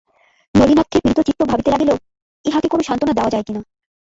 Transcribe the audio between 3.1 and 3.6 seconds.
দেওয়া যায় কি